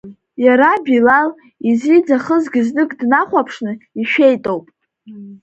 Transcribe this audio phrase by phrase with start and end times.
[0.45, 1.29] Иара, Билал,
[1.69, 4.65] изиӡахызгьы знык днахәаԥшны ишәеитоуп.